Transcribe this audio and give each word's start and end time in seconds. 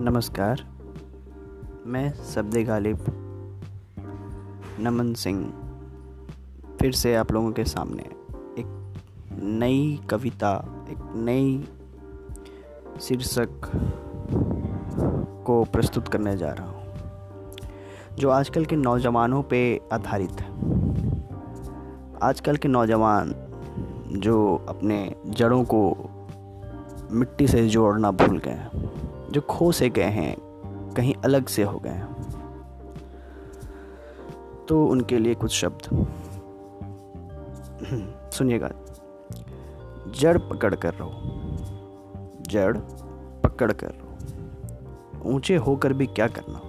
नमस्कार। 0.00 0.60
मैं 1.86 2.12
शब्द 2.24 2.56
गालिब, 2.56 2.98
नमन 4.80 5.12
सिंह, 5.14 5.42
फिर 6.80 6.92
से 6.92 7.14
आप 7.14 7.32
लोगों 7.32 7.50
के 7.52 7.64
सामने 7.64 8.02
एक 8.58 8.94
नई 9.42 10.00
कविता, 10.10 10.52
एक 10.90 10.98
नई 11.16 11.68
शीर्षक 13.00 13.70
को 15.46 15.64
प्रस्तुत 15.64 16.08
करने 16.08 16.36
जा 16.36 16.52
रहा 16.52 16.66
हूँ, 16.66 16.84
जो 18.18 18.30
आजकल 18.30 18.64
के 18.64 18.76
नौजवानों 18.76 19.42
पे 19.42 19.80
आधारित 19.92 20.40
है। 20.40 20.48
आजकल 22.22 22.56
के 22.56 22.68
नौजवान 22.68 23.34
जो 24.12 24.66
अपने 24.68 25.14
जड़ों 25.26 25.64
को 25.64 25.82
मिट्टी 27.12 27.48
से 27.48 27.68
जोड़ना 27.68 28.10
भूल 28.10 28.38
गए 28.38 28.50
हैं 28.50 28.89
जो 29.32 29.40
खो 29.40 29.72
से 29.72 29.88
गए 29.88 30.02
हैं, 30.02 30.36
कहीं 30.96 31.14
अलग 31.24 31.46
से 31.46 31.62
हो 31.62 31.78
गए 31.78 31.90
हैं। 31.90 32.20
तो 34.68 34.86
उनके 34.86 35.18
लिए 35.18 35.34
कुछ 35.34 35.52
शब्द। 35.52 36.06
सुनिएगा। 38.32 38.70
जड़ 40.18 40.38
पकड़ 40.38 40.74
कर 40.74 40.94
रहो। 40.94 41.10
जड़ 42.42 42.76
पकड़ 43.44 43.72
कर 43.72 43.86
रहो। 43.86 44.06
ऊँचे 45.30 45.56
होकर 45.56 45.92
भी 45.92 46.06
क्या 46.06 46.28
करना? 46.28 46.60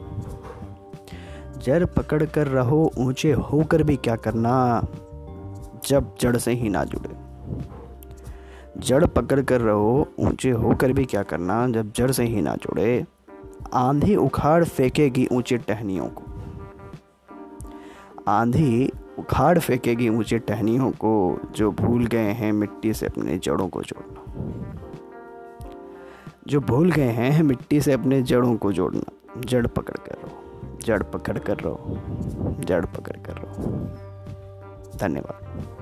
जड़ 1.58 1.86
पकड़ 1.86 2.26
कर 2.26 2.48
रहो, 2.48 2.92
ऊँचे 2.98 3.32
होकर 3.32 3.84
भी 3.84 3.96
क्या 3.96 4.16
करना? 4.16 4.82
जब 5.88 6.16
जड़ 6.22 6.38
से 6.38 6.52
ही 6.52 6.70
ना 6.70 6.84
जुड़े। 6.84 7.32
जड़ 8.84 9.06
पकड़ 9.06 9.42
कर 9.42 9.62
रहो, 9.62 10.08
ऊँचे 10.20 10.52
होकर 10.52 10.94
भी 10.94 11.06
क्या 11.06 11.24
करना, 11.24 11.68
जब 11.68 11.92
जड़ 11.96 12.12
से 12.12 12.24
ही 12.24 12.42
ना 12.42 12.56
जुड़े। 12.56 13.06
आंधी 13.74 14.16
उखाड़ 14.16 14.64
फेंकेगी 14.64 15.28
ऊँचे 15.32 15.58
टहनियों 15.58 16.06
को। 16.06 16.24
आंधी 18.28 18.92
उखाड़ 19.20 19.60
फेंकेगी 19.60 20.10
ऊँचे 20.10 20.40
टहनियों 20.40 20.92
को, 20.92 21.40
जो 21.56 21.72
भूल 21.72 22.06
गए 22.06 22.32
हैं 22.32 22.52
मिट्टी 22.52 22.94
से 22.94 23.06
अपने 23.06 23.38
जड़ों 23.38 23.68
को 23.68 23.82
जोड़ना। 23.82 24.18
जो 26.48 26.60
भूल 26.60 26.92
गए 26.92 27.10
हैं 27.10 27.44
मिट्टी 27.44 27.82
से 27.82 27.94
अपने 27.94 28.22
जड़ों 28.22 28.56
को 28.56 28.72
जोड़ना। 28.72 29.40
जड़ 29.40 29.68
पकड़ 29.68 29.98
कर 29.98 30.14
रहो। 30.14 30.44
जड़ 30.86 31.04
पकड़ 31.04 31.38
कर 31.38 31.58
रहो। 31.58 32.00
जड़ 32.60 32.86
पकड़ 32.86 33.18
कर 33.18 33.34
रहो। 33.34 33.64
धन्यवाद। 34.98 35.81